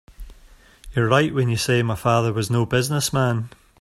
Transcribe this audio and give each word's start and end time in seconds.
You're 0.95 1.07
right 1.07 1.31
when 1.31 1.47
you 1.47 1.57
say 1.57 1.83
my 1.83 1.93
father 1.93 2.33
was 2.33 2.49
no 2.49 2.65
business 2.65 3.13
man. 3.13 3.51